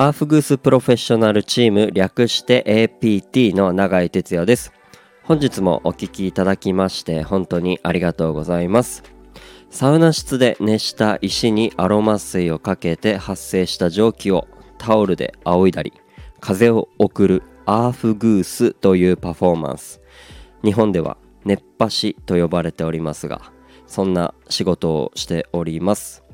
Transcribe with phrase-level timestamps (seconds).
[0.00, 4.72] アーフグースプロフェッショナルチーム略して APT の永井哲也です。
[5.24, 9.02] 本日もお聴きいただきまして本当にありがとうございます。
[9.68, 15.92] サウナ室で熱した石にアロマ水をかけて発生した蒸気をタオルで仰いだり
[16.40, 20.00] 風を送るアーフグースというパフォーマンス。
[20.64, 23.52] 日本では熱波師と呼ばれておりますが
[23.86, 26.24] そんな仕事をしております。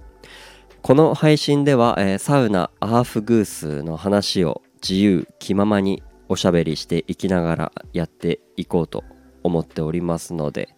[0.87, 9.03] この配信では、えー、サウナアーフグースの話を自由気ままにおしゃべりしていきながらやっていこうと
[9.43, 10.77] 思っておりますので、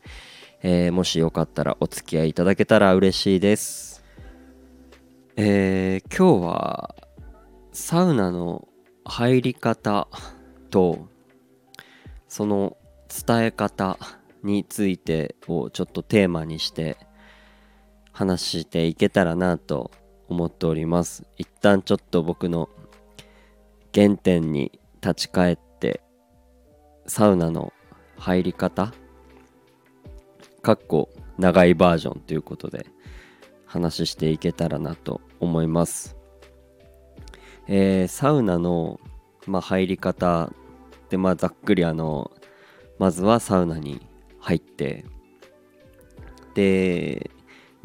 [0.63, 4.03] えー、もしよかったらお付き合いいただけたら嬉しいです。
[5.37, 6.95] えー、今日は
[7.73, 8.67] サウナの
[9.05, 10.09] 入り方
[10.71, 11.07] と
[12.29, 12.79] その
[13.27, 13.99] 伝え方
[14.43, 16.97] についてをちょっとテーマにして
[18.19, 19.93] 話していけたらなと
[20.27, 21.25] 思っております。
[21.37, 22.69] 一旦ちょっと僕の
[23.95, 26.01] 原点に立ち返って
[27.07, 27.73] サウナの
[28.17, 28.93] 入り方
[30.63, 32.87] かっこ長いバージョンということで
[33.67, 36.17] 話していけたらなと思います。
[37.69, 38.99] えー、サウナの、
[39.47, 40.53] まあ、入り方
[41.09, 42.33] でまあざっくりあの
[42.99, 44.05] まずはサウナに
[44.41, 45.05] 入って
[46.55, 47.31] で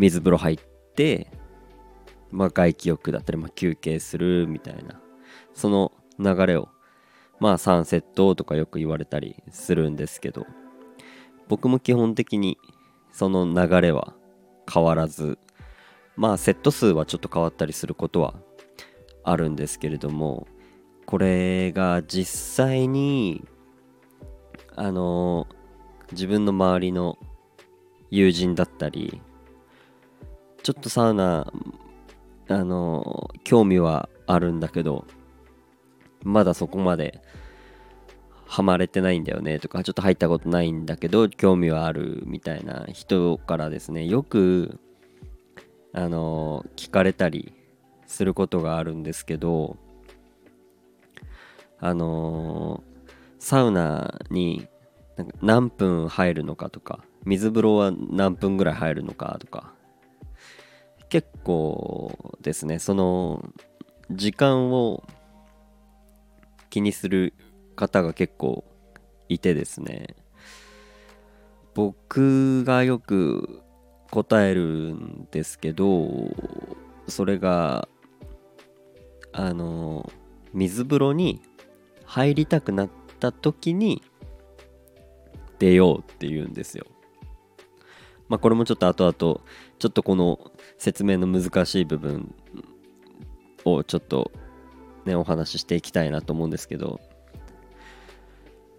[0.04, 0.58] 水風呂入っ
[0.96, 1.28] て、
[2.30, 5.00] まあ、外気浴だったり、まあ、休憩するみたいな
[5.54, 6.68] その流れを
[7.40, 10.46] まあサンセットとかよく言われたりするんですけど
[11.48, 12.58] 僕も基本的に
[13.14, 14.14] その流れは
[14.72, 15.40] 変わらず
[16.18, 18.34] まあセット数はちょっと変わったりすることは
[19.24, 20.48] あるんですけれども
[21.06, 23.46] これが実際に
[24.76, 25.48] あの
[26.12, 27.18] 自分の周りの
[28.12, 29.22] 友人だったり
[30.64, 31.52] ちょっとサウナ
[32.48, 35.06] あの興味はあるんだけど
[36.24, 37.22] まだそこまで
[38.46, 44.80] ハマれてないんだよねとかちょっと入ったことないんだけど興味はあるみたいな人からですねよく
[45.92, 47.54] あの聞かれたり
[48.08, 49.78] することがあるんですけど
[51.80, 52.84] あの
[53.40, 54.68] サウナに
[55.42, 59.74] 何分入るのかとか水風呂は何分ぐらい入るのかとか
[61.14, 63.48] 結構ですねその
[64.10, 65.04] 時間を
[66.72, 67.36] 気にする
[67.76, 68.64] 方が結構
[69.30, 70.16] いてですね。
[71.76, 73.62] 僕がよく
[74.10, 74.64] 答える
[74.96, 76.32] んですけど
[77.08, 77.88] それが
[79.34, 80.12] あの
[80.52, 81.44] 水風呂に
[82.06, 84.02] 入りたくなった時に
[85.60, 86.88] 出ようって言うんですよ。
[88.30, 89.42] まあこれもちょっと後々
[89.84, 90.40] ちょっとこの
[90.78, 92.34] 説明の難しい部分
[93.66, 94.32] をちょっと
[95.04, 97.02] ねお話ししていきたいなと思うんですけど。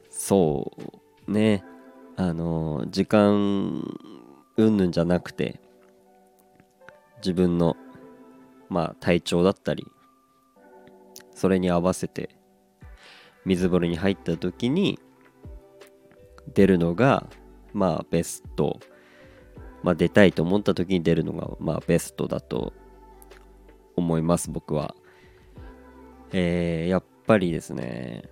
[0.08, 0.72] そ
[1.28, 1.62] うね。
[2.16, 3.82] あの時間
[4.56, 5.60] うんぬんじゃなくて
[7.18, 7.76] 自分の
[8.70, 9.86] まあ体調だったり
[11.34, 12.34] それに合わせて
[13.44, 14.98] 水風呂に入った時に
[16.54, 17.28] 出るのが
[17.74, 18.80] まあベスト。
[19.84, 22.72] まあ、出たいと思った時に出るのが、まあ、ベストだと
[23.96, 24.94] 思います僕は。
[26.32, 28.24] えー、やっぱりですね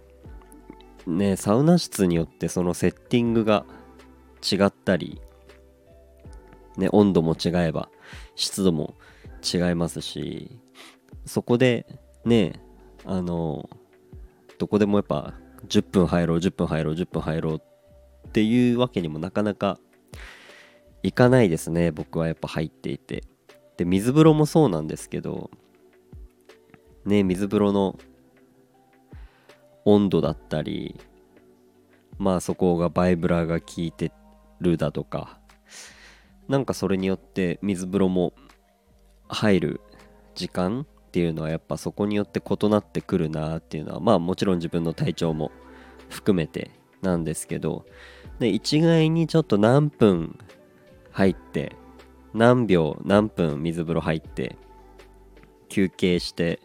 [1.06, 3.66] ねサウナ室によってそのセッティングが
[4.42, 5.20] 違ったり、
[6.78, 7.90] ね、温度も違えば
[8.34, 8.94] 湿度も
[9.42, 10.58] 違いますし
[11.26, 11.86] そこで
[12.24, 12.60] ね
[13.04, 13.68] あの
[14.58, 15.34] どこでもやっぱ
[15.68, 17.62] 10分入ろう10分入ろう10分入ろう
[18.26, 19.78] っていうわけにもなかなか
[21.02, 23.24] 行かないですね僕はやっぱ入っていて。
[23.76, 25.50] で水風呂もそうなんですけど
[27.04, 27.98] ね水風呂の
[29.84, 31.00] 温度だったり
[32.18, 34.12] まあそこがバイブラが効いて
[34.60, 35.40] るだとか
[36.48, 38.34] なんかそれによって水風呂も
[39.28, 39.80] 入る
[40.34, 45.50] 時間っていうのはやっぱそこによって異なってくるなっていうのはまあもちろん自分の体調も
[46.08, 46.70] 含めて
[47.00, 47.84] なんですけど
[48.38, 50.38] で一概にちょっと何分
[51.12, 51.76] 入って
[52.34, 54.56] 何秒何分水風呂入って
[55.68, 56.60] 休憩して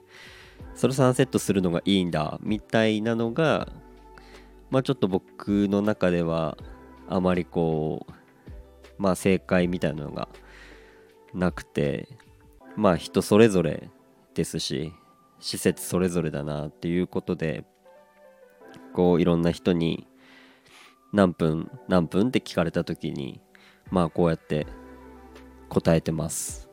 [0.76, 3.68] それ3セットするのがいいんだみたいなのが
[4.70, 6.58] まあちょっと僕の中では
[7.08, 8.12] あまりこう
[8.98, 10.28] まあ正解みたいなのが
[11.34, 12.08] なくて
[12.76, 13.90] まあ人それぞれ
[14.34, 14.94] ですし
[15.40, 17.64] 施設それぞれだなっていうことで
[18.94, 20.08] こういろんな人に
[21.14, 23.42] 何分何分って聞かれた時に
[23.92, 24.68] まあこうやって
[25.70, 26.70] 答えてます。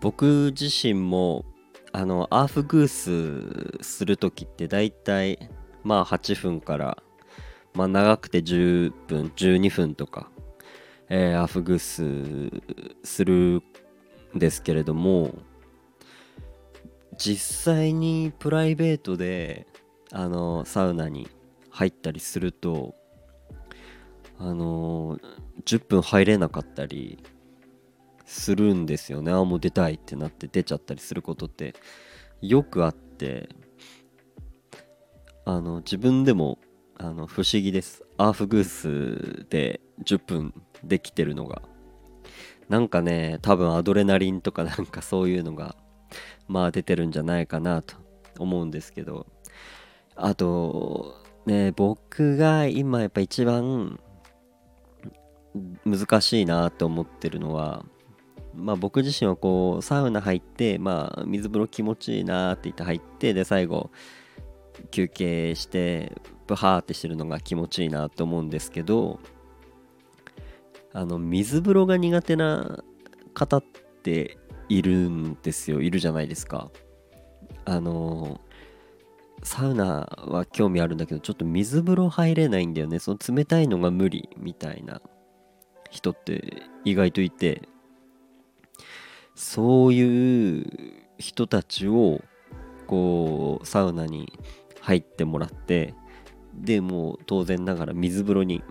[0.00, 1.44] 僕自身も
[1.92, 5.50] あのアーフグースする時って大体
[5.82, 7.02] まあ8分から
[7.74, 10.30] まあ長くて10分12分とか、
[11.08, 12.62] えー、アーフグース
[13.02, 13.62] する
[14.34, 15.34] んですけれども
[17.16, 19.66] 実際にプライベートで
[20.12, 21.28] あのサウナに
[21.70, 22.94] 入ったりすると
[24.38, 25.18] あの
[25.64, 27.22] 10分入れなかったり
[28.24, 29.32] するんですよね。
[29.32, 31.74] あもう出たいってなって出ちゃったりすることって
[32.42, 33.48] よくあって
[35.44, 36.58] あの自分でも
[36.98, 38.04] あの不思議です。
[38.18, 41.62] アーフグースで10分できてるのが。
[42.68, 45.76] なんかね多分アドレナリンとか なんかそういうのが
[46.48, 47.94] まあ出てるんじゃないかなと
[48.38, 49.26] 思うんですけど。
[50.18, 54.00] あとね僕が今やっぱ一番
[55.84, 57.84] 難しいなと思ってるのは
[58.54, 63.90] まあ僕自身はこうサウナ入ってまあ水風呂気持ちいいなって言って入ってで最後
[64.90, 66.12] 休憩して
[66.46, 69.20] ブハーってしてるのが気持ちいいなと思うんですけど
[70.92, 72.82] あの水風呂が苦手な
[73.34, 73.64] 方っ
[74.02, 74.38] て
[74.68, 75.82] いるんですよ。
[75.82, 76.70] いるじゃないですか。
[77.66, 78.40] あの
[79.42, 82.98] サウナは興味あるんだけどちょっと水風呂入れないんだよね。
[82.98, 85.02] その冷たいのが無理みたいな。
[85.90, 87.68] 人って意外といて
[89.34, 90.66] そういう
[91.18, 92.22] 人たちを
[92.86, 94.32] こうサウナに
[94.80, 95.94] 入ってもらって
[96.54, 98.62] でもう当然ながら水風呂に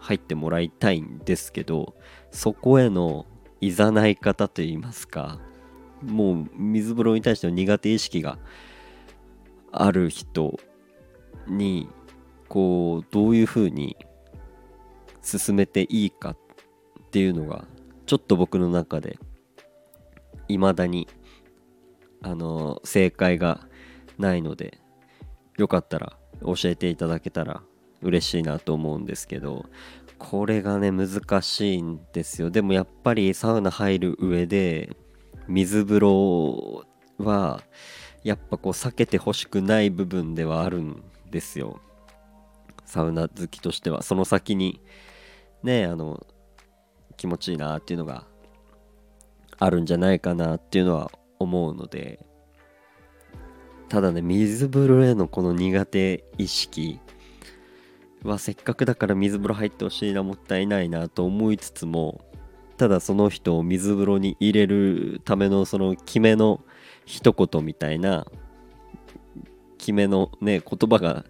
[0.00, 1.94] 入ってもらいたいんですけど
[2.30, 3.26] そこへの
[3.60, 5.38] いざない方といいますか
[6.02, 8.38] もう水風呂に対しての苦手意識が
[9.72, 10.58] ある人
[11.46, 11.88] に
[12.48, 13.96] こうどういうふうに
[15.22, 16.38] 進めていいかっ
[17.08, 17.64] っていうのが
[18.04, 19.18] ちょっと僕の中で
[20.46, 21.08] 未だに
[22.20, 23.66] あの正解が
[24.18, 24.78] ないので
[25.56, 27.62] よかったら教えていただけたら
[28.02, 29.64] 嬉しいなと思うんですけど
[30.18, 32.50] これがね難しいんですよ。
[32.50, 34.94] でもやっぱりサウナ入る上で
[35.46, 36.84] 水風呂
[37.18, 37.62] は
[38.22, 41.80] やっぱこう避けてほしくない部分ではあるんですよ。
[42.84, 44.02] サウナ好きとしては。
[44.02, 44.82] その先に
[45.62, 46.26] ねあの
[47.18, 48.24] 気持ちいいなっていうのが
[49.58, 52.24] あるんじゃないかなっていうのは思うので
[53.90, 57.00] ただね水風呂へのこの苦手意識
[58.22, 62.24] はせっかくだから水風呂入ってほしいなもったいないなと思いつつも
[62.76, 66.60] ただその人を水風呂に入れるためのその決めの
[67.04, 68.26] 一言みたいな
[69.78, 71.24] 決めのね言葉が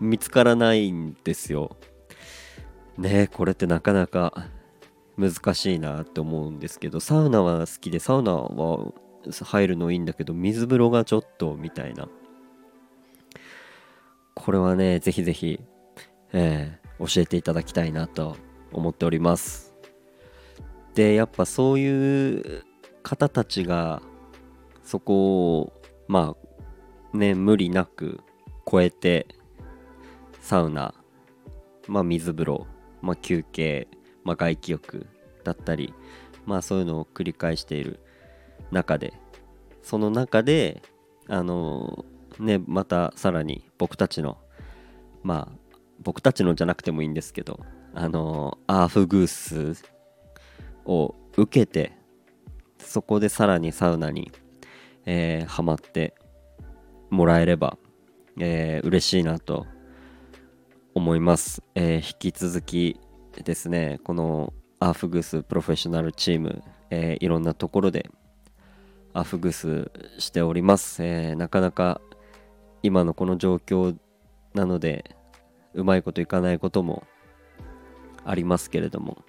[0.00, 1.76] 見つからないんですよ。
[2.98, 4.48] ねこれってなかなか
[5.16, 8.92] 難しいなって思うんですけどサウナは好きでサウナは
[9.44, 12.08] 入るのいいんだけど水風呂がちょっとみたいな。
[14.34, 15.60] これはねぜひぜひ、
[16.32, 18.36] えー、教えていただきたいなと
[18.72, 19.74] 思っております。
[20.94, 22.64] でやっぱそういう
[23.02, 24.02] 方たちが
[24.82, 25.72] そこを
[26.08, 26.34] ま
[27.12, 28.20] あね無理なく
[28.70, 29.26] 超えて
[30.40, 30.94] サウナ
[31.86, 32.66] まあ水風呂
[33.00, 33.88] まあ休憩
[34.24, 35.06] まあ、外気浴
[35.44, 35.94] だったり、
[36.46, 38.00] まあ、そういうのを繰り返している
[38.70, 39.12] 中で
[39.82, 40.82] その中で
[41.28, 42.04] あの
[42.38, 44.38] ねまたさらに僕たちの
[45.22, 47.60] まあ僕たちのじゃなくてもいいんですけど
[47.94, 49.82] あのアーフグース
[50.84, 51.92] を受けて
[52.78, 54.32] そこでさらにサウナに、
[55.06, 56.14] えー、ハマって
[57.10, 57.76] もらえれば、
[58.38, 59.66] えー、嬉しいなと
[60.94, 63.00] 思います、えー、引き続き
[63.40, 68.10] ですねこのアフグスプロフェッショナルチーム、えー、いろんなところで
[69.14, 72.00] アフグスしております、えー、なかなか
[72.82, 73.96] 今のこの状況
[74.54, 75.16] なので
[75.74, 77.04] うまいこといかないことも
[78.24, 79.24] ありますけれども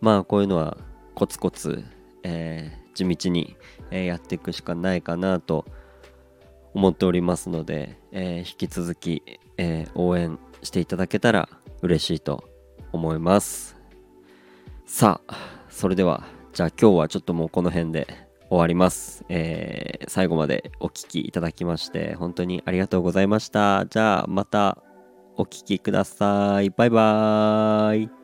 [0.00, 0.76] まあこういうのは
[1.14, 1.84] コツコツ、
[2.22, 3.56] えー、地道に、
[3.90, 5.66] えやっていくしかないかなと
[6.72, 9.22] 思っておりますので、え引き続き、
[9.58, 11.50] え応援していただけたら
[11.82, 12.51] 嬉しいと
[12.92, 13.76] 思います。
[14.86, 15.36] さあ
[15.68, 18.06] それではじゃあ今日はちょっともうこの辺で
[18.50, 23.86] 終わります、えー、最後までお聴きいただきまして本当にありがとうございました。
[23.86, 24.82] じゃあまた
[25.36, 26.70] お聴きください。
[26.70, 28.21] バイバーイ。